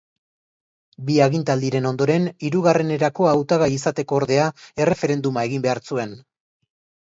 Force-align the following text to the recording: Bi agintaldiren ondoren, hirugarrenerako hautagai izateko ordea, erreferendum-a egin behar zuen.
Bi 1.09 1.17
agintaldiren 1.25 1.87
ondoren, 1.89 2.25
hirugarrenerako 2.47 3.27
hautagai 3.33 3.69
izateko 3.75 4.19
ordea, 4.21 4.49
erreferendum-a 4.87 5.45
egin 5.51 5.67
behar 5.69 5.83
zuen. 5.93 6.19